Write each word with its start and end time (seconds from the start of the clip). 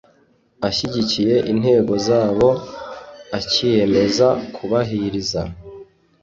ashyigikiye 0.67 1.35
intego 1.51 1.93
zawo 2.07 2.49
akiyemeza 3.37 4.27
kubahiriza 4.55 5.41